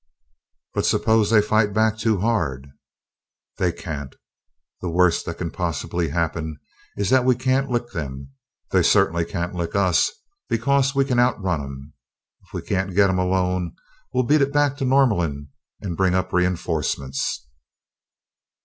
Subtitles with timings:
[0.73, 2.67] "But suppose they fight back too hard?"
[3.57, 4.15] "They can't
[4.81, 6.57] the worst that can possibly happen
[6.97, 8.31] is that we can't lick them.
[8.71, 10.11] They certainly can't lick us,
[10.49, 11.93] because we can outrun 'em.
[12.43, 13.75] If we can't get 'em alone,
[14.11, 15.49] we'll beat it back to Norlamin
[15.81, 17.45] and bring up re enforcements."